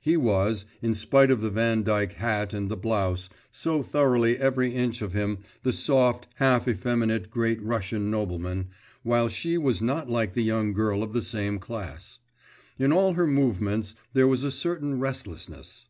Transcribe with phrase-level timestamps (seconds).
[0.00, 5.02] He was, in spite of the Vandyck hat and the blouse, so thoroughly every inch
[5.02, 8.68] of him the soft, half effeminate Great Russian nobleman,
[9.02, 12.20] while she was not like the young girl of the same class.
[12.78, 15.88] In all her movements there was a certain restlessness.